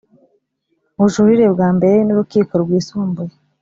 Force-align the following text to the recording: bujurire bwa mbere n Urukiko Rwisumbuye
bujurire 0.97 1.45
bwa 1.53 1.67
mbere 1.77 1.95
n 2.03 2.07
Urukiko 2.13 2.51
Rwisumbuye 2.63 3.35